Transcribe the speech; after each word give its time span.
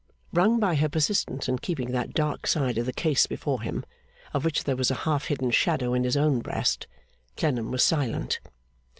Wrung 0.33 0.59
by 0.59 0.73
her 0.77 0.89
persistence 0.89 1.47
in 1.47 1.59
keeping 1.59 1.91
that 1.91 2.15
dark 2.15 2.47
side 2.47 2.79
of 2.79 2.87
the 2.87 2.91
case 2.91 3.27
before 3.27 3.61
him, 3.61 3.85
of 4.33 4.43
which 4.43 4.63
there 4.63 4.75
was 4.75 4.89
a 4.89 4.95
half 5.05 5.25
hidden 5.25 5.51
shadow 5.51 5.93
in 5.93 6.05
his 6.05 6.17
own 6.17 6.39
breast, 6.39 6.87
Clennam 7.37 7.69
was 7.69 7.83
silent. 7.83 8.39